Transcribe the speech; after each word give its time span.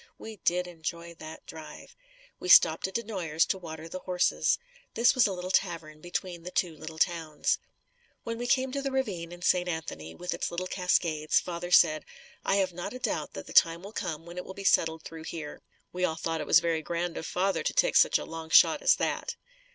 We 0.17 0.37
did 0.37 0.65
enjoy 0.65 1.13
that 1.19 1.45
drive. 1.45 1.95
We 2.39 2.49
stopped 2.49 2.87
at 2.87 2.95
DeNoyers 2.95 3.45
to 3.49 3.59
water 3.59 3.87
the 3.87 3.99
horses. 3.99 4.57
This 4.95 5.13
was 5.13 5.27
a 5.27 5.31
little 5.31 5.51
tavern 5.51 6.01
between 6.01 6.41
the 6.41 6.49
two 6.49 6.75
little 6.75 6.97
towns. 6.97 7.59
When 8.23 8.39
we 8.39 8.47
came 8.47 8.71
to 8.71 8.81
the 8.81 8.89
ravine 8.89 9.31
in 9.31 9.43
St. 9.43 9.69
Anthony, 9.69 10.15
with 10.15 10.33
its 10.33 10.49
little 10.49 10.65
cascades, 10.65 11.39
father 11.39 11.69
said, 11.69 12.03
"I 12.43 12.55
have 12.55 12.73
not 12.73 12.93
a 12.95 12.97
doubt 12.99 13.33
that 13.33 13.45
the 13.45 13.53
time 13.53 13.83
will 13.83 13.93
come 13.93 14.25
when 14.25 14.37
it 14.39 14.43
will 14.43 14.55
be 14.55 14.63
settled 14.63 15.03
through 15.03 15.25
here." 15.25 15.61
We 15.93 16.03
all 16.03 16.15
thought 16.15 16.41
it 16.41 16.47
was 16.47 16.61
very 16.61 16.81
grand 16.81 17.15
of 17.15 17.27
father 17.27 17.61
to 17.61 17.73
take 17.75 17.95
such 17.95 18.17
a 18.17 18.25
long 18.25 18.49
shot 18.49 18.81
as 18.81 18.95
that. 18.95 19.35